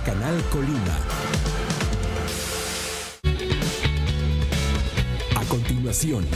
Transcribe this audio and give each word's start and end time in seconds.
Canal 0.00 0.42
Colima. 0.50 0.98
A 5.36 5.44
continuación. 5.48 6.26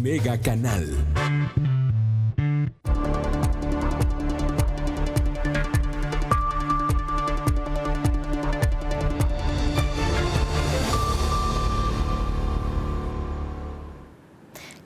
Mega 0.00 0.40
Canal. 0.40 0.86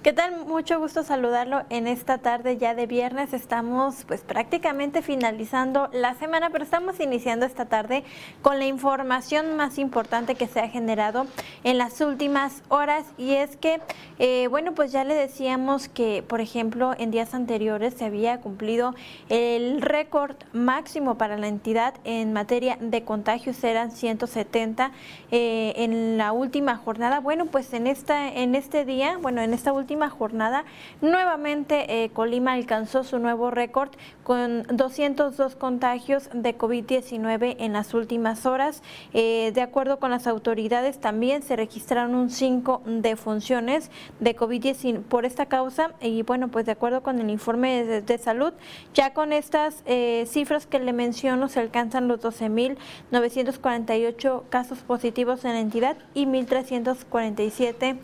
¿Qué 0.02 0.12
tal? 0.12 0.46
Mucho 0.46 0.80
gusto 0.80 1.04
saludarlo 1.04 1.62
en 1.70 1.86
esta 1.86 2.18
tarde 2.18 2.56
ya 2.56 2.74
de 2.74 2.86
viernes. 2.86 3.32
Estamos 3.32 4.04
pues 4.08 4.22
prácticamente 4.22 5.00
finalizando 5.00 5.88
la 5.92 6.16
semana, 6.16 6.50
pero 6.50 6.64
estamos 6.64 6.98
iniciando 6.98 7.46
esta 7.46 7.66
tarde 7.66 8.02
con 8.42 8.58
la 8.58 8.66
información 8.66 9.56
más 9.56 9.78
importante 9.78 10.34
que 10.34 10.48
se 10.48 10.58
ha 10.58 10.68
generado 10.68 11.28
en 11.62 11.78
las 11.78 12.00
últimas 12.00 12.64
horas 12.68 13.06
y 13.16 13.34
es 13.34 13.56
que, 13.56 13.80
eh, 14.18 14.48
bueno, 14.48 14.74
pues 14.74 14.90
ya 14.90 15.04
le 15.04 15.14
decíamos 15.14 15.88
que, 15.88 16.24
por 16.26 16.40
ejemplo, 16.40 16.96
en 16.98 17.12
días 17.12 17.32
anteriores 17.32 17.94
se 17.94 18.04
había 18.04 18.40
cumplido 18.40 18.96
el 19.28 19.80
récord 19.80 20.34
máximo 20.52 21.16
para 21.16 21.38
la 21.38 21.46
entidad 21.46 21.94
en 22.02 22.32
materia 22.32 22.76
de 22.80 23.04
contagios, 23.04 23.62
eran 23.62 23.92
170 23.92 24.90
eh, 25.30 25.74
en 25.76 26.18
la 26.18 26.32
última 26.32 26.76
jornada. 26.76 27.20
Bueno, 27.20 27.46
pues 27.46 27.72
en, 27.72 27.86
esta, 27.86 28.26
en 28.26 28.56
este 28.56 28.84
día, 28.84 29.16
bueno, 29.22 29.40
en 29.42 29.54
esta 29.54 29.72
última 29.72 29.91
jornada, 30.10 30.64
nuevamente 31.00 32.04
eh, 32.04 32.10
Colima 32.10 32.52
alcanzó 32.52 33.04
su 33.04 33.18
nuevo 33.18 33.50
récord 33.50 33.90
con 34.24 34.64
202 34.64 35.56
contagios 35.56 36.28
de 36.32 36.56
COVID-19 36.56 37.56
en 37.58 37.72
las 37.72 37.94
últimas 37.94 38.46
horas. 38.46 38.82
Eh, 39.12 39.50
de 39.54 39.60
acuerdo 39.60 39.98
con 39.98 40.10
las 40.10 40.26
autoridades, 40.26 41.00
también 41.00 41.42
se 41.42 41.56
registraron 41.56 42.14
un 42.14 42.30
5 42.30 42.82
defunciones 42.86 43.90
de 44.20 44.36
COVID-19 44.36 45.02
por 45.02 45.24
esta 45.24 45.46
causa. 45.46 45.92
Y 46.00 46.22
bueno, 46.22 46.48
pues 46.48 46.66
de 46.66 46.72
acuerdo 46.72 47.02
con 47.02 47.18
el 47.18 47.30
informe 47.30 47.84
de, 47.84 48.18
salud, 48.18 48.52
ya 48.94 49.14
con 49.14 49.32
estas 49.32 49.82
eh, 49.86 50.24
cifras 50.26 50.66
que 50.66 50.78
le 50.78 50.92
menciono, 50.92 51.48
se 51.48 51.60
alcanzan 51.60 52.08
los 52.08 52.20
12.948 52.20 54.42
casos 54.48 54.80
positivos 54.80 55.44
en 55.44 55.52
la 55.52 55.60
entidad 55.60 55.96
y 56.14 56.26
1.347 56.26 57.98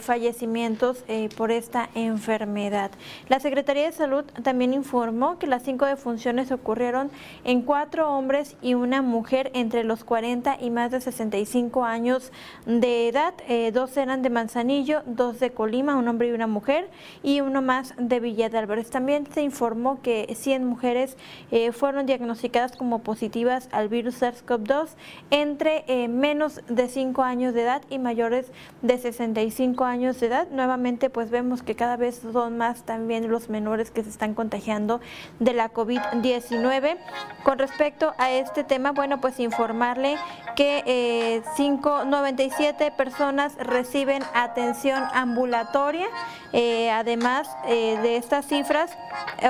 fallecimientos 0.00 1.04
por 1.28 1.50
esta 1.50 1.88
enfermedad. 1.94 2.90
La 3.28 3.40
Secretaría 3.40 3.84
de 3.84 3.92
Salud 3.92 4.24
también 4.42 4.74
informó 4.74 5.38
que 5.38 5.46
las 5.46 5.62
cinco 5.62 5.86
defunciones 5.86 6.52
ocurrieron 6.52 7.10
en 7.44 7.62
cuatro 7.62 8.10
hombres 8.12 8.56
y 8.62 8.74
una 8.74 9.02
mujer 9.02 9.50
entre 9.54 9.84
los 9.84 10.04
40 10.04 10.58
y 10.60 10.70
más 10.70 10.90
de 10.90 11.00
65 11.00 11.84
años 11.84 12.32
de 12.66 13.08
edad. 13.08 13.34
Eh, 13.48 13.70
dos 13.72 13.96
eran 13.96 14.22
de 14.22 14.30
Manzanillo, 14.30 15.02
dos 15.06 15.40
de 15.40 15.50
Colima, 15.50 15.96
un 15.96 16.08
hombre 16.08 16.28
y 16.28 16.32
una 16.32 16.46
mujer, 16.46 16.88
y 17.22 17.40
uno 17.40 17.62
más 17.62 17.94
de 17.98 18.20
Villa 18.20 18.48
de 18.48 18.58
Álvarez. 18.58 18.90
También 18.90 19.26
se 19.32 19.42
informó 19.42 20.00
que 20.02 20.34
100 20.34 20.64
mujeres 20.64 21.16
eh, 21.50 21.72
fueron 21.72 22.06
diagnosticadas 22.06 22.76
como 22.76 23.00
positivas 23.00 23.68
al 23.72 23.88
virus 23.88 24.22
SARS-CoV-2 24.22 24.88
entre 25.30 25.84
eh, 25.86 26.08
menos 26.08 26.60
de 26.68 26.88
5 26.88 27.22
años 27.22 27.54
de 27.54 27.62
edad 27.62 27.82
y 27.90 27.98
mayores 27.98 28.50
de 28.82 28.98
65 28.98 29.84
años 29.84 30.20
de 30.20 30.26
edad. 30.26 30.48
Nuevamente, 30.50 31.09
pues 31.10 31.30
vemos 31.30 31.62
que 31.62 31.74
cada 31.74 31.96
vez 31.96 32.20
son 32.32 32.58
más 32.58 32.82
también 32.82 33.30
los 33.30 33.48
menores 33.48 33.90
que 33.90 34.02
se 34.02 34.10
están 34.10 34.34
contagiando 34.34 35.00
de 35.38 35.52
la 35.52 35.72
COVID-19. 35.72 36.96
Con 37.42 37.58
respecto 37.58 38.14
a 38.18 38.30
este 38.30 38.64
tema, 38.64 38.92
bueno, 38.92 39.20
pues 39.20 39.40
informarle 39.40 40.16
que 40.56 40.82
eh, 40.86 41.42
597 41.56 42.92
personas 42.92 43.56
reciben 43.56 44.22
atención 44.34 45.02
ambulatoria. 45.12 46.08
Eh, 46.52 46.90
además 46.90 47.48
eh, 47.66 47.98
de 48.02 48.16
estas 48.16 48.46
cifras, 48.46 48.90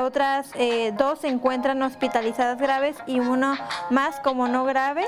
otras 0.02 0.50
eh, 0.54 0.92
dos 0.98 1.20
se 1.20 1.28
encuentran 1.28 1.82
hospitalizadas 1.82 2.58
graves 2.58 2.96
y 3.06 3.20
uno 3.20 3.56
más 3.90 4.20
como 4.20 4.48
no 4.48 4.64
grave. 4.64 5.04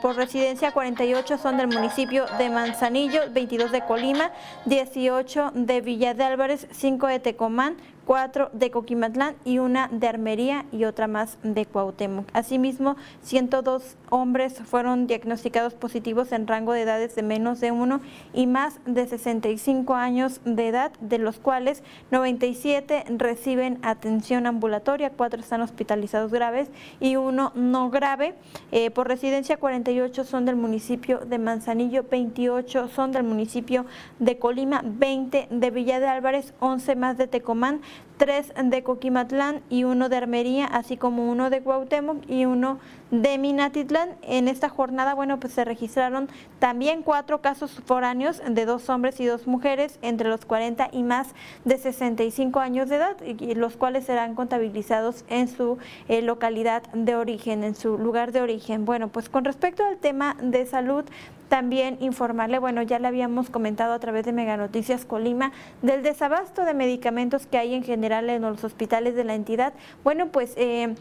por 0.00 0.16
residencia, 0.16 0.72
48 0.72 1.38
son 1.38 1.56
del 1.56 1.68
municipio 1.68 2.26
de 2.38 2.48
Manzanillo, 2.48 3.20
22 3.30 3.72
de 3.72 3.84
Colima, 3.84 4.30
18 4.64 5.52
de 5.54 5.80
Villa 5.80 5.93
de 5.98 6.24
Álvarez, 6.24 6.66
5 6.70 7.06
de 7.06 7.18
Tecomán, 7.20 7.76
cuatro 8.04 8.50
de 8.52 8.70
Coquimatlán 8.70 9.34
y 9.44 9.58
una 9.58 9.88
de 9.88 10.08
Armería 10.08 10.64
y 10.72 10.84
otra 10.84 11.06
más 11.06 11.38
de 11.42 11.66
Cuauhtémoc. 11.66 12.26
Asimismo, 12.32 12.96
102 13.22 13.96
hombres 14.10 14.60
fueron 14.64 15.06
diagnosticados 15.06 15.74
positivos 15.74 16.32
en 16.32 16.46
rango 16.46 16.72
de 16.72 16.82
edades 16.82 17.14
de 17.14 17.22
menos 17.22 17.60
de 17.60 17.72
uno 17.72 18.00
y 18.32 18.46
más 18.46 18.80
de 18.86 19.06
65 19.06 19.94
años 19.94 20.40
de 20.44 20.68
edad, 20.68 20.92
de 21.00 21.18
los 21.18 21.38
cuales 21.38 21.82
97 22.10 23.04
reciben 23.16 23.78
atención 23.82 24.46
ambulatoria, 24.46 25.10
cuatro 25.10 25.40
están 25.40 25.62
hospitalizados 25.62 26.30
graves 26.30 26.68
y 27.00 27.16
uno 27.16 27.52
no 27.54 27.90
grave. 27.90 28.34
Eh, 28.72 28.90
por 28.90 29.08
residencia, 29.08 29.56
48 29.56 30.24
son 30.24 30.44
del 30.44 30.56
municipio 30.56 31.20
de 31.20 31.38
Manzanillo, 31.38 32.04
28 32.10 32.88
son 32.88 33.12
del 33.12 33.24
municipio 33.24 33.86
de 34.18 34.38
Colima, 34.38 34.82
20 34.84 35.48
de 35.50 35.70
Villa 35.70 36.00
de 36.00 36.06
Álvarez, 36.06 36.54
11 36.60 36.96
más 36.96 37.18
de 37.18 37.26
Tecomán, 37.26 37.80
tres 38.16 38.52
de 38.62 38.82
Coquimatlán 38.82 39.62
y 39.70 39.84
uno 39.84 40.08
de 40.08 40.16
Armería, 40.16 40.66
así 40.66 40.96
como 40.96 41.30
uno 41.30 41.50
de 41.50 41.60
Cuauhtémoc 41.62 42.18
y 42.28 42.44
uno 42.44 42.78
de 43.10 43.38
Minatitlán. 43.38 44.10
En 44.22 44.48
esta 44.48 44.68
jornada, 44.68 45.14
bueno, 45.14 45.40
pues 45.40 45.52
se 45.52 45.64
registraron 45.64 46.28
también 46.58 47.02
cuatro 47.02 47.40
casos 47.40 47.82
foráneos 47.84 48.40
de 48.48 48.64
dos 48.66 48.88
hombres 48.88 49.20
y 49.20 49.26
dos 49.26 49.46
mujeres 49.46 49.98
entre 50.02 50.28
los 50.28 50.44
40 50.44 50.90
y 50.92 51.02
más 51.02 51.28
de 51.64 51.78
65 51.78 52.60
años 52.60 52.88
de 52.88 52.96
edad, 52.96 53.16
los 53.56 53.76
cuales 53.76 54.04
serán 54.04 54.34
contabilizados 54.34 55.24
en 55.28 55.48
su 55.48 55.78
eh, 56.08 56.22
localidad 56.22 56.82
de 56.92 57.16
origen, 57.16 57.64
en 57.64 57.74
su 57.74 57.98
lugar 57.98 58.32
de 58.32 58.40
origen. 58.40 58.84
Bueno, 58.84 59.08
pues 59.08 59.28
con 59.28 59.44
respecto 59.44 59.84
al 59.84 59.98
tema 59.98 60.36
de 60.40 60.66
salud, 60.66 61.04
también 61.48 61.96
informarle, 62.00 62.58
bueno, 62.58 62.82
ya 62.82 62.98
le 62.98 63.08
habíamos 63.08 63.50
comentado 63.50 63.92
a 63.92 63.98
través 63.98 64.24
de 64.24 64.32
Mega 64.32 64.56
Noticias 64.56 65.04
Colima, 65.04 65.52
del 65.82 66.02
desabasto 66.02 66.64
de 66.64 66.74
medicamentos 66.74 67.46
que 67.46 67.58
hay 67.58 67.74
en 67.74 67.82
general 67.82 68.30
en 68.30 68.42
los 68.42 68.64
hospitales 68.64 69.14
de 69.14 69.24
la 69.24 69.34
entidad. 69.34 69.72
Bueno, 70.02 70.28
pues... 70.28 70.54
Eh, 70.56 70.94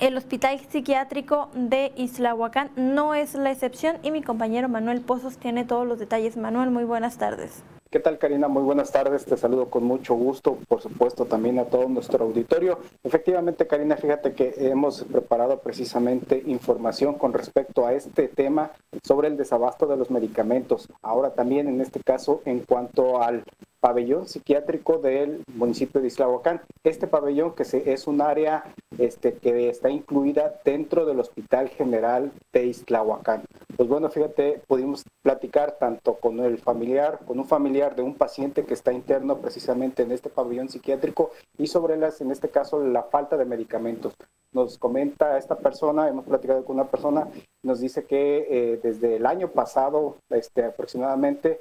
el 0.00 0.16
Hospital 0.16 0.58
Psiquiátrico 0.70 1.50
de 1.54 1.92
Islahuacán 1.94 2.70
no 2.74 3.14
es 3.14 3.34
la 3.34 3.50
excepción 3.50 3.98
y 4.02 4.10
mi 4.10 4.22
compañero 4.22 4.68
Manuel 4.68 5.02
Pozos 5.02 5.36
tiene 5.36 5.64
todos 5.64 5.86
los 5.86 5.98
detalles. 5.98 6.38
Manuel, 6.38 6.70
muy 6.70 6.84
buenas 6.84 7.18
tardes. 7.18 7.62
¿Qué 7.90 8.00
tal, 8.00 8.18
Karina? 8.18 8.48
Muy 8.48 8.62
buenas 8.62 8.92
tardes. 8.92 9.24
Te 9.24 9.36
saludo 9.36 9.68
con 9.68 9.84
mucho 9.84 10.14
gusto, 10.14 10.56
por 10.68 10.80
supuesto, 10.80 11.26
también 11.26 11.58
a 11.58 11.64
todo 11.64 11.88
nuestro 11.88 12.24
auditorio. 12.24 12.78
Efectivamente, 13.02 13.66
Karina, 13.66 13.96
fíjate 13.96 14.32
que 14.32 14.54
hemos 14.58 15.02
preparado 15.04 15.58
precisamente 15.58 16.42
información 16.46 17.14
con 17.14 17.32
respecto 17.32 17.86
a 17.86 17.92
este 17.92 18.28
tema 18.28 18.70
sobre 19.02 19.28
el 19.28 19.36
desabasto 19.36 19.86
de 19.86 19.96
los 19.96 20.10
medicamentos. 20.10 20.88
Ahora 21.02 21.30
también, 21.30 21.66
en 21.68 21.80
este 21.80 22.00
caso, 22.00 22.42
en 22.44 22.60
cuanto 22.60 23.20
al 23.22 23.42
pabellón 23.80 24.28
psiquiátrico 24.28 24.98
del 24.98 25.42
municipio 25.54 26.00
de 26.00 26.06
Islahuacán. 26.06 26.60
Este 26.84 27.06
pabellón 27.06 27.54
que 27.54 27.62
es 27.62 28.06
un 28.06 28.20
área 28.20 28.64
este, 29.00 29.32
que 29.32 29.70
está 29.70 29.88
incluida 29.88 30.60
dentro 30.62 31.06
del 31.06 31.20
Hospital 31.20 31.70
General 31.70 32.30
de 32.52 32.66
Islahuacán. 32.66 33.44
pues 33.76 33.88
bueno, 33.88 34.10
fíjate, 34.10 34.60
pudimos 34.66 35.04
platicar 35.22 35.78
tanto 35.78 36.16
con 36.16 36.38
el 36.40 36.58
familiar, 36.58 37.18
con 37.26 37.38
un 37.38 37.46
familiar 37.46 37.96
de 37.96 38.02
un 38.02 38.14
paciente 38.14 38.66
que 38.66 38.74
está 38.74 38.92
interno 38.92 39.38
precisamente 39.38 40.02
en 40.02 40.12
este 40.12 40.28
pabellón 40.28 40.68
psiquiátrico 40.68 41.30
y 41.56 41.66
sobre 41.66 41.96
las, 41.96 42.20
en 42.20 42.30
este 42.30 42.50
caso, 42.50 42.84
la 42.84 43.04
falta 43.04 43.38
de 43.38 43.46
medicamentos. 43.46 44.12
Nos 44.52 44.76
comenta 44.76 45.38
esta 45.38 45.56
persona, 45.56 46.06
hemos 46.06 46.26
platicado 46.26 46.62
con 46.66 46.76
una 46.76 46.88
persona, 46.88 47.26
nos 47.62 47.80
dice 47.80 48.04
que 48.04 48.46
eh, 48.50 48.80
desde 48.82 49.16
el 49.16 49.24
año 49.24 49.48
pasado, 49.48 50.16
este, 50.28 50.64
aproximadamente, 50.64 51.60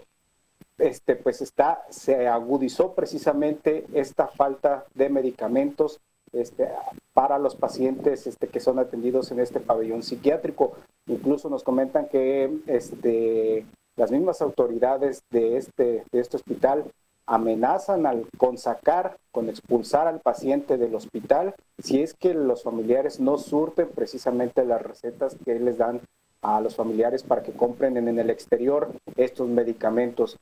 este, 0.78 1.16
pues 1.16 1.42
está, 1.42 1.86
se 1.90 2.28
agudizó 2.28 2.94
precisamente 2.96 3.86
esta 3.94 4.28
falta 4.28 4.86
de 4.94 5.08
medicamentos 5.08 6.02
este, 6.34 6.70
para 7.14 7.38
los 7.40 7.56
pacientes 7.56 8.28
este, 8.28 8.48
que 8.48 8.60
son 8.60 8.80
atendidos 8.80 9.32
en 9.32 9.40
este 9.40 9.60
pabellón 9.60 10.04
psiquiátrico. 10.04 10.74
Incluso 11.08 11.50
nos 11.50 11.64
comentan 11.64 12.08
que 12.08 12.60
este, 12.68 13.66
las 13.96 14.12
mismas 14.12 14.42
autoridades 14.42 15.24
de 15.30 15.58
este, 15.58 16.04
de 16.12 16.20
este 16.20 16.38
hospital 16.38 16.86
amenazan 17.26 18.06
al, 18.06 18.26
con 18.38 18.58
sacar, 18.58 19.18
con 19.32 19.50
expulsar 19.50 20.08
al 20.08 20.20
paciente 20.20 20.78
del 20.78 20.96
hospital 20.96 21.54
si 21.78 22.02
es 22.02 22.14
que 22.16 22.34
los 22.34 22.64
familiares 22.64 23.20
no 23.20 23.38
surten 23.38 23.88
precisamente 23.90 24.66
las 24.66 24.82
recetas 24.82 25.38
que 25.46 25.60
les 25.60 25.78
dan 25.78 26.02
a 26.42 26.60
los 26.62 26.76
familiares 26.76 27.24
para 27.24 27.44
que 27.44 27.52
compren 27.52 27.98
en 27.98 28.18
el 28.18 28.30
exterior 28.30 28.90
estos 29.16 29.48
medicamentos 29.48 30.38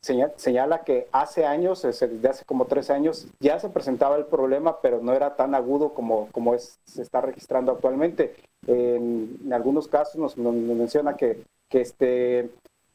señala 0.00 0.82
que 0.82 1.08
hace 1.12 1.44
años, 1.44 1.82
desde 1.82 2.28
hace 2.28 2.44
como 2.44 2.66
tres 2.66 2.90
años, 2.90 3.26
ya 3.38 3.58
se 3.58 3.68
presentaba 3.68 4.16
el 4.16 4.26
problema, 4.26 4.80
pero 4.80 5.00
no 5.02 5.12
era 5.12 5.36
tan 5.36 5.54
agudo 5.54 5.92
como, 5.92 6.28
como 6.32 6.54
es, 6.54 6.78
se 6.84 7.02
está 7.02 7.20
registrando 7.20 7.72
actualmente. 7.72 8.34
En, 8.66 9.38
algunos 9.52 9.88
casos 9.88 10.16
nos, 10.16 10.36
nos 10.36 10.54
menciona 10.54 11.16
que, 11.16 11.42
que 11.68 11.80
este, 11.82 12.50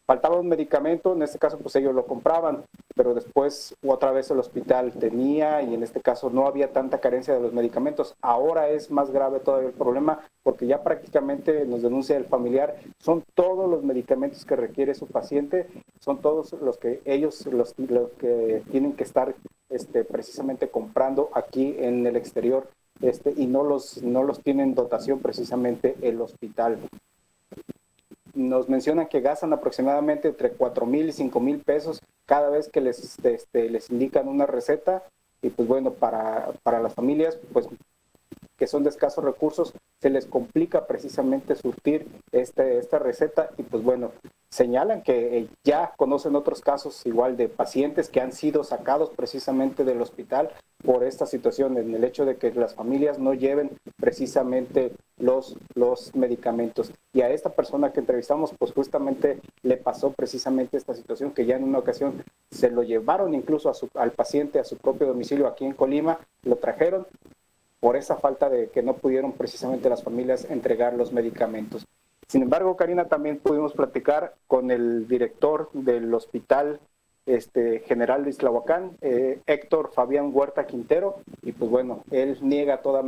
faltaba 0.05 0.39
un 0.39 0.47
medicamento, 0.47 1.13
en 1.13 1.23
este 1.23 1.39
caso 1.39 1.57
pues 1.59 1.75
ellos 1.75 1.93
lo 1.93 2.05
compraban, 2.05 2.63
pero 2.95 3.13
después 3.13 3.75
otra 3.85 4.11
vez 4.11 4.31
el 4.31 4.39
hospital 4.39 4.93
tenía 4.93 5.61
y 5.61 5.73
en 5.73 5.83
este 5.83 6.01
caso 6.01 6.29
no 6.29 6.47
había 6.47 6.71
tanta 6.71 6.99
carencia 6.99 7.33
de 7.33 7.41
los 7.41 7.53
medicamentos. 7.53 8.15
Ahora 8.21 8.69
es 8.69 8.89
más 8.89 9.11
grave 9.11 9.39
todavía 9.39 9.69
el 9.69 9.75
problema 9.75 10.19
porque 10.43 10.65
ya 10.65 10.83
prácticamente 10.83 11.65
nos 11.65 11.81
denuncia 11.81 12.15
el 12.17 12.25
familiar, 12.25 12.75
son 12.99 13.23
todos 13.33 13.69
los 13.69 13.83
medicamentos 13.83 14.45
que 14.45 14.55
requiere 14.55 14.95
su 14.95 15.07
paciente, 15.07 15.67
son 15.99 16.21
todos 16.21 16.53
los 16.53 16.77
que 16.77 17.01
ellos 17.05 17.45
los, 17.47 17.73
que 17.73 18.63
tienen 18.71 18.93
que 18.93 19.03
estar 19.03 19.35
este, 19.69 20.03
precisamente 20.03 20.69
comprando 20.69 21.29
aquí 21.33 21.75
en 21.79 22.05
el 22.05 22.15
exterior 22.15 22.67
este, 23.01 23.33
y 23.35 23.47
no 23.47 23.63
los, 23.63 24.01
no 24.03 24.23
los 24.23 24.39
tienen 24.41 24.75
dotación 24.75 25.19
precisamente 25.19 25.95
el 26.01 26.21
hospital 26.21 26.77
nos 28.35 28.69
mencionan 28.69 29.07
que 29.07 29.21
gastan 29.21 29.53
aproximadamente 29.53 30.27
entre 30.27 30.51
4 30.51 30.85
mil 30.85 31.09
y 31.09 31.11
5 31.11 31.39
mil 31.39 31.59
pesos 31.59 32.01
cada 32.25 32.49
vez 32.49 32.69
que 32.69 32.81
les, 32.81 33.17
este, 33.23 33.69
les 33.69 33.89
indican 33.89 34.27
una 34.27 34.45
receta. 34.45 35.03
Y 35.41 35.49
pues 35.49 35.67
bueno, 35.67 35.93
para, 35.93 36.49
para 36.63 36.79
las 36.79 36.93
familias, 36.93 37.37
pues 37.53 37.67
que 38.57 38.67
son 38.67 38.83
de 38.83 38.89
escasos 38.89 39.23
recursos, 39.23 39.73
se 39.99 40.09
les 40.09 40.25
complica 40.25 40.87
precisamente 40.87 41.55
surtir 41.55 42.07
este, 42.31 42.77
esta 42.77 42.99
receta 42.99 43.49
y 43.57 43.63
pues 43.63 43.83
bueno, 43.83 44.11
señalan 44.49 45.01
que 45.01 45.37
eh, 45.37 45.47
ya 45.63 45.93
conocen 45.97 46.35
otros 46.35 46.61
casos 46.61 47.05
igual 47.05 47.35
de 47.37 47.49
pacientes 47.49 48.09
que 48.09 48.21
han 48.21 48.31
sido 48.31 48.63
sacados 48.63 49.09
precisamente 49.09 49.83
del 49.83 50.01
hospital 50.01 50.51
por 50.85 51.03
esta 51.03 51.25
situación, 51.25 51.77
en 51.77 51.93
el 51.93 52.03
hecho 52.03 52.25
de 52.25 52.37
que 52.37 52.51
las 52.53 52.75
familias 52.75 53.19
no 53.19 53.33
lleven 53.33 53.71
precisamente 53.97 54.91
los, 55.17 55.57
los 55.73 56.15
medicamentos. 56.15 56.91
Y 57.13 57.21
a 57.21 57.29
esta 57.29 57.49
persona 57.49 57.91
que 57.91 58.01
entrevistamos, 58.01 58.53
pues 58.57 58.71
justamente 58.71 59.39
le 59.63 59.77
pasó 59.77 60.11
precisamente 60.11 60.77
esta 60.77 60.93
situación, 60.93 61.31
que 61.31 61.45
ya 61.45 61.55
en 61.55 61.63
una 61.63 61.79
ocasión 61.79 62.23
se 62.51 62.69
lo 62.69 62.83
llevaron 62.83 63.33
incluso 63.33 63.69
a 63.69 63.73
su, 63.73 63.89
al 63.95 64.11
paciente 64.11 64.59
a 64.59 64.63
su 64.63 64.77
propio 64.77 65.07
domicilio 65.07 65.47
aquí 65.47 65.65
en 65.65 65.73
Colima, 65.73 66.19
lo 66.43 66.57
trajeron 66.57 67.07
por 67.79 67.95
esa 67.95 68.15
falta 68.15 68.49
de 68.49 68.69
que 68.69 68.81
no 68.81 68.93
pudieron 68.93 69.31
precisamente 69.31 69.89
las 69.89 70.03
familias 70.03 70.45
entregar 70.49 70.93
los 70.93 71.11
medicamentos. 71.11 71.85
Sin 72.27 72.41
embargo, 72.41 72.75
Karina, 72.75 73.05
también 73.05 73.37
pudimos 73.37 73.73
platicar 73.73 74.33
con 74.47 74.71
el 74.71 75.07
director 75.07 75.69
del 75.73 76.13
hospital 76.13 76.79
este, 77.25 77.79
general 77.79 78.23
de 78.23 78.29
Islahuacán, 78.31 78.97
eh, 79.01 79.39
Héctor 79.45 79.91
Fabián 79.93 80.31
Huerta 80.33 80.65
Quintero, 80.65 81.17
y 81.41 81.51
pues 81.51 81.69
bueno, 81.69 82.03
él 82.11 82.37
niega 82.41 82.81
toda, 82.81 83.03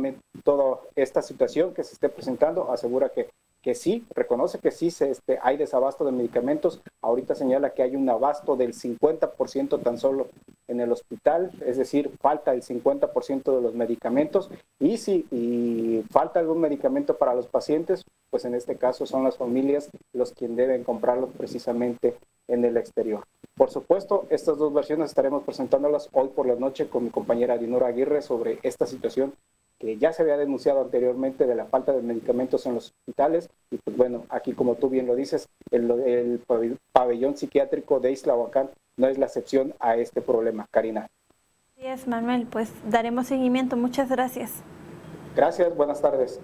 esta 0.96 1.22
situación 1.22 1.74
que 1.74 1.84
se 1.84 1.94
esté 1.94 2.08
presentando, 2.08 2.70
asegura 2.72 3.10
que 3.10 3.28
que 3.62 3.74
sí, 3.74 4.06
reconoce 4.14 4.58
que 4.60 4.70
sí 4.70 4.90
se, 4.90 5.10
este, 5.10 5.38
hay 5.42 5.56
desabasto 5.56 6.04
de 6.04 6.12
medicamentos. 6.12 6.80
Ahorita 7.02 7.34
señala 7.34 7.74
que 7.74 7.82
hay 7.82 7.96
un 7.96 8.08
abasto 8.08 8.56
del 8.56 8.72
50% 8.72 9.82
tan 9.82 9.98
solo 9.98 10.28
en 10.68 10.80
el 10.80 10.92
hospital, 10.92 11.50
es 11.64 11.76
decir, 11.76 12.10
falta 12.20 12.52
el 12.52 12.62
50% 12.62 13.56
de 13.56 13.62
los 13.62 13.74
medicamentos. 13.74 14.50
Y 14.78 14.98
si 14.98 16.04
falta 16.10 16.40
algún 16.40 16.60
medicamento 16.60 17.16
para 17.16 17.34
los 17.34 17.46
pacientes, 17.46 18.04
pues 18.30 18.44
en 18.44 18.54
este 18.54 18.76
caso 18.76 19.06
son 19.06 19.24
las 19.24 19.36
familias 19.36 19.90
los 20.12 20.32
quienes 20.32 20.56
deben 20.56 20.84
comprarlos 20.84 21.30
precisamente 21.36 22.16
en 22.46 22.64
el 22.64 22.76
exterior. 22.76 23.24
Por 23.58 23.70
supuesto, 23.70 24.24
estas 24.30 24.56
dos 24.56 24.72
versiones 24.72 25.10
estaremos 25.10 25.42
presentándolas 25.42 26.08
hoy 26.12 26.28
por 26.28 26.46
la 26.46 26.54
noche 26.54 26.88
con 26.88 27.02
mi 27.02 27.10
compañera 27.10 27.58
Dinora 27.58 27.88
Aguirre 27.88 28.22
sobre 28.22 28.60
esta 28.62 28.86
situación 28.86 29.34
que 29.80 29.96
ya 29.96 30.12
se 30.12 30.22
había 30.22 30.36
denunciado 30.36 30.80
anteriormente 30.80 31.44
de 31.44 31.56
la 31.56 31.66
falta 31.66 31.92
de 31.92 32.02
medicamentos 32.02 32.66
en 32.66 32.74
los 32.74 32.92
hospitales. 32.92 33.50
Y 33.72 33.78
pues 33.78 33.96
bueno, 33.96 34.26
aquí 34.28 34.52
como 34.52 34.76
tú 34.76 34.88
bien 34.88 35.08
lo 35.08 35.16
dices, 35.16 35.48
el, 35.72 36.40
pabellón 36.92 37.36
psiquiátrico 37.36 37.98
de 37.98 38.12
Isla 38.12 38.36
Huacán 38.36 38.70
no 38.96 39.08
es 39.08 39.18
la 39.18 39.26
excepción 39.26 39.74
a 39.80 39.96
este 39.96 40.22
problema. 40.22 40.68
Karina. 40.70 41.08
Sí, 41.76 41.84
es 41.84 42.06
Manuel, 42.06 42.46
pues 42.46 42.72
daremos 42.88 43.26
seguimiento. 43.26 43.76
Muchas 43.76 44.08
gracias. 44.08 44.62
Gracias, 45.34 45.76
buenas 45.76 46.00
tardes. 46.00 46.40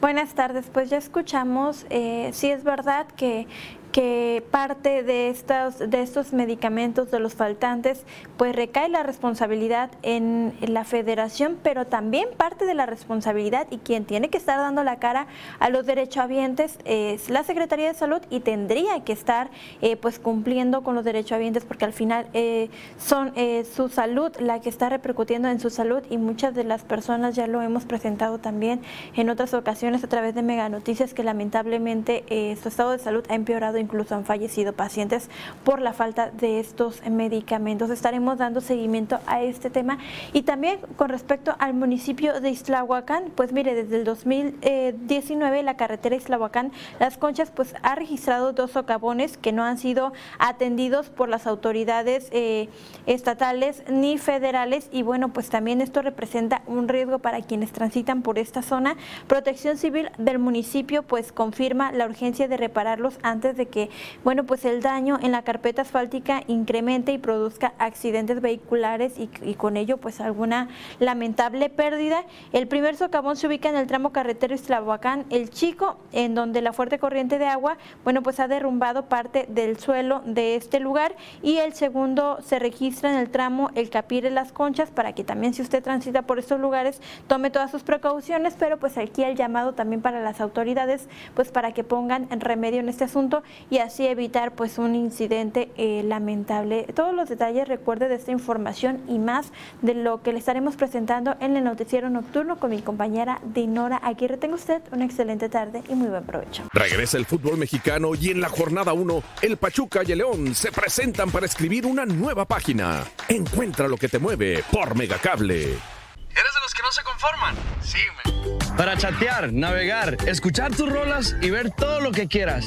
Buenas 0.00 0.34
tardes, 0.34 0.70
pues 0.72 0.90
ya 0.90 0.98
escuchamos, 0.98 1.86
eh, 1.90 2.30
sí 2.32 2.50
es 2.50 2.62
verdad 2.62 3.06
que 3.16 3.46
que 3.92 4.44
parte 4.50 5.02
de 5.02 5.30
estos, 5.30 5.78
de 5.78 6.02
estos 6.02 6.32
medicamentos, 6.32 7.10
de 7.10 7.20
los 7.20 7.34
faltantes, 7.34 8.04
pues 8.36 8.54
recae 8.54 8.88
la 8.88 9.02
responsabilidad 9.02 9.90
en, 10.02 10.54
la 10.60 10.84
federación, 10.84 11.58
pero 11.62 11.86
también 11.86 12.28
parte 12.36 12.66
de 12.66 12.74
la 12.74 12.86
responsabilidad 12.86 13.66
y 13.70 13.78
quien 13.78 14.04
tiene 14.04 14.28
que 14.28 14.38
estar 14.38 14.58
dando 14.58 14.84
la 14.84 14.96
cara 14.96 15.26
a 15.58 15.70
los 15.70 15.86
derechohabientes 15.86 16.78
es 16.84 17.30
la 17.30 17.42
Secretaría 17.42 17.88
de 17.88 17.94
Salud 17.94 18.20
y 18.30 18.40
tendría 18.40 19.00
que 19.04 19.12
estar 19.12 19.50
eh, 19.80 19.96
pues 19.96 20.18
cumpliendo 20.18 20.82
con 20.82 20.94
los 20.94 21.04
derechohabientes 21.04 21.64
porque 21.64 21.84
al 21.84 21.92
final 21.92 22.26
eh, 22.34 22.68
son 22.98 23.32
eh, 23.36 23.64
su 23.64 23.88
salud 23.88 24.32
la 24.38 24.60
que 24.60 24.68
está 24.68 24.88
repercutiendo 24.88 25.48
en 25.48 25.60
su 25.60 25.70
salud 25.70 26.02
y 26.10 26.18
muchas 26.18 26.54
de 26.54 26.64
las 26.64 26.82
personas 26.82 27.34
ya 27.34 27.46
lo 27.46 27.62
hemos 27.62 27.84
presentado 27.84 28.38
también 28.38 28.80
en 29.14 29.30
otras 29.30 29.54
ocasiones 29.54 30.04
a 30.04 30.08
través 30.08 30.34
de 30.34 30.42
Mega 30.42 30.68
Noticias 30.68 31.14
que 31.14 31.22
lamentablemente 31.22 32.24
su 32.60 32.68
estado 32.68 32.92
de 32.92 32.98
salud 32.98 33.24
ha 33.28 33.34
empeorado 33.34 33.77
incluso 33.80 34.14
han 34.14 34.24
fallecido 34.24 34.72
pacientes 34.72 35.28
por 35.64 35.80
la 35.80 35.92
falta 35.92 36.30
de 36.30 36.60
estos 36.60 37.02
medicamentos. 37.08 37.90
Estaremos 37.90 38.38
dando 38.38 38.60
seguimiento 38.60 39.20
a 39.26 39.42
este 39.42 39.70
tema 39.70 39.98
y 40.32 40.42
también 40.42 40.80
con 40.96 41.08
respecto 41.08 41.54
al 41.58 41.74
municipio 41.74 42.40
de 42.40 42.50
Islahuacán, 42.50 43.32
pues 43.34 43.52
mire, 43.52 43.74
desde 43.74 43.96
el 43.96 44.04
2019 44.04 45.62
la 45.62 45.76
carretera 45.76 46.16
Islahuacán 46.16 46.72
Las 46.98 47.18
Conchas 47.18 47.50
pues 47.50 47.74
ha 47.82 47.94
registrado 47.94 48.52
dos 48.52 48.72
socavones 48.72 49.36
que 49.36 49.52
no 49.52 49.64
han 49.64 49.78
sido 49.78 50.12
atendidos 50.38 51.10
por 51.10 51.28
las 51.28 51.46
autoridades 51.46 52.28
eh, 52.32 52.68
estatales 53.06 53.82
ni 53.88 54.18
federales 54.18 54.88
y 54.92 55.02
bueno, 55.02 55.32
pues 55.32 55.48
también 55.48 55.80
esto 55.80 56.02
representa 56.02 56.62
un 56.66 56.88
riesgo 56.88 57.18
para 57.18 57.40
quienes 57.40 57.72
transitan 57.72 58.22
por 58.22 58.38
esta 58.38 58.62
zona. 58.62 58.96
Protección 59.26 59.76
Civil 59.76 60.10
del 60.18 60.38
municipio 60.38 61.02
pues 61.02 61.32
confirma 61.32 61.92
la 61.92 62.06
urgencia 62.06 62.48
de 62.48 62.56
repararlos 62.56 63.18
antes 63.22 63.56
de 63.56 63.66
que, 63.68 63.90
bueno, 64.24 64.44
pues 64.44 64.64
el 64.64 64.82
daño 64.82 65.18
en 65.22 65.32
la 65.32 65.42
carpeta 65.42 65.82
asfáltica 65.82 66.42
incremente 66.46 67.12
y 67.12 67.18
produzca 67.18 67.74
accidentes 67.78 68.40
vehiculares 68.40 69.14
y, 69.18 69.54
con 69.54 69.76
ello 69.76 69.96
pues 69.96 70.20
alguna 70.20 70.68
lamentable 70.98 71.70
pérdida. 71.70 72.24
El 72.52 72.68
primer 72.68 72.96
socavón 72.96 73.36
se 73.36 73.46
ubica 73.46 73.68
en 73.68 73.76
el 73.76 73.86
tramo 73.86 74.12
carretero 74.12 74.54
Islahuacán, 74.54 75.26
El 75.30 75.50
Chico, 75.50 75.98
en 76.12 76.34
donde 76.34 76.62
la 76.62 76.72
fuerte 76.72 76.98
corriente 76.98 77.38
de 77.38 77.46
agua, 77.46 77.78
bueno, 78.04 78.22
pues 78.22 78.40
ha 78.40 78.48
derrumbado 78.48 79.06
parte 79.06 79.46
del 79.48 79.78
suelo 79.78 80.22
de 80.24 80.56
este 80.56 80.80
lugar. 80.80 81.14
Y 81.42 81.58
el 81.58 81.74
segundo 81.74 82.38
se 82.42 82.58
registra 82.58 83.12
en 83.12 83.18
el 83.18 83.30
tramo 83.30 83.70
El 83.74 83.90
Capire 83.90 84.30
Las 84.30 84.52
Conchas 84.52 84.90
para 84.90 85.12
que 85.12 85.24
también 85.24 85.54
si 85.54 85.62
usted 85.62 85.82
transita 85.82 86.22
por 86.22 86.38
estos 86.38 86.60
lugares 86.60 87.00
tome 87.26 87.50
todas 87.50 87.70
sus 87.70 87.82
precauciones, 87.82 88.54
pero 88.58 88.78
pues 88.78 88.98
aquí 88.98 89.22
el 89.22 89.36
llamado 89.36 89.74
también 89.74 90.02
para 90.02 90.20
las 90.20 90.40
autoridades 90.40 91.08
pues 91.34 91.50
para 91.50 91.72
que 91.72 91.84
pongan 91.84 92.28
remedio 92.40 92.80
en 92.80 92.88
este 92.88 93.04
asunto 93.04 93.42
y 93.70 93.78
así 93.78 94.06
evitar 94.06 94.52
pues 94.52 94.78
un 94.78 94.94
incidente 94.94 95.70
eh, 95.76 96.02
lamentable. 96.04 96.86
Todos 96.94 97.14
los 97.14 97.28
detalles 97.28 97.68
recuerde 97.68 98.08
de 98.08 98.16
esta 98.16 98.32
información 98.32 99.00
y 99.08 99.18
más 99.18 99.52
de 99.82 99.94
lo 99.94 100.22
que 100.22 100.32
le 100.32 100.38
estaremos 100.38 100.76
presentando 100.76 101.36
en 101.40 101.56
el 101.56 101.64
noticiero 101.64 102.10
nocturno 102.10 102.58
con 102.58 102.70
mi 102.70 102.82
compañera 102.82 103.40
Dinora 103.54 103.96
Aguirre. 103.96 104.36
Tenga 104.36 104.54
usted 104.54 104.82
una 104.92 105.04
excelente 105.04 105.48
tarde 105.48 105.82
y 105.88 105.94
muy 105.94 106.08
buen 106.08 106.24
provecho. 106.24 106.64
Regresa 106.72 107.18
el 107.18 107.26
fútbol 107.26 107.58
mexicano 107.58 108.14
y 108.14 108.30
en 108.30 108.40
la 108.40 108.48
jornada 108.48 108.92
1 108.92 109.22
el 109.42 109.56
Pachuca 109.56 110.02
y 110.06 110.12
el 110.12 110.18
León 110.18 110.54
se 110.54 110.72
presentan 110.72 111.30
para 111.30 111.46
escribir 111.46 111.86
una 111.86 112.04
nueva 112.04 112.44
página. 112.44 113.04
Encuentra 113.28 113.88
lo 113.88 113.96
que 113.96 114.08
te 114.08 114.18
mueve 114.18 114.62
por 114.70 114.96
Megacable. 114.96 115.97
¿Eres 116.38 116.54
de 116.54 116.60
los 116.60 116.72
que 116.72 116.82
no 116.82 116.92
se 116.92 117.02
conforman? 117.02 117.56
Sígueme. 117.82 118.76
Para 118.76 118.96
chatear, 118.96 119.52
navegar, 119.52 120.16
escuchar 120.28 120.72
tus 120.72 120.88
rolas 120.88 121.34
y 121.42 121.50
ver 121.50 121.72
todo 121.72 122.00
lo 122.00 122.12
que 122.12 122.28
quieras. 122.28 122.66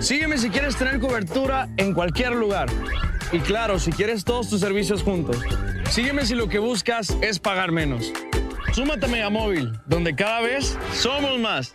Sígueme 0.00 0.38
si 0.38 0.50
quieres 0.50 0.74
tener 0.74 0.98
cobertura 0.98 1.68
en 1.76 1.94
cualquier 1.94 2.32
lugar. 2.32 2.68
Y 3.30 3.38
claro, 3.38 3.78
si 3.78 3.92
quieres 3.92 4.24
todos 4.24 4.50
tus 4.50 4.58
servicios 4.58 5.04
juntos. 5.04 5.36
Sígueme 5.88 6.26
si 6.26 6.34
lo 6.34 6.48
que 6.48 6.58
buscas 6.58 7.16
es 7.20 7.38
pagar 7.38 7.70
menos. 7.70 8.12
Súmate 8.72 9.06
a 9.06 9.08
Megamóvil, 9.08 9.78
donde 9.86 10.16
cada 10.16 10.40
vez 10.40 10.76
somos 10.92 11.38
más. 11.38 11.74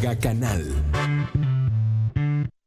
Mega 0.00 0.14
Canal. 0.14 0.87